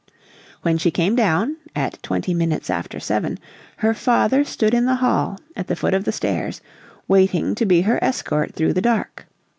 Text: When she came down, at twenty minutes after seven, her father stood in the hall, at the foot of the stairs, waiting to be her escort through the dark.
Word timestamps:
When 0.63 0.79
she 0.79 0.89
came 0.89 1.15
down, 1.15 1.57
at 1.75 2.01
twenty 2.01 2.33
minutes 2.33 2.71
after 2.71 2.99
seven, 2.99 3.37
her 3.77 3.93
father 3.93 4.43
stood 4.43 4.73
in 4.73 4.87
the 4.87 4.95
hall, 4.95 5.37
at 5.55 5.67
the 5.67 5.75
foot 5.75 5.93
of 5.93 6.05
the 6.05 6.11
stairs, 6.11 6.59
waiting 7.07 7.53
to 7.53 7.67
be 7.67 7.81
her 7.81 8.03
escort 8.03 8.55
through 8.55 8.73
the 8.73 8.81
dark. 8.81 9.27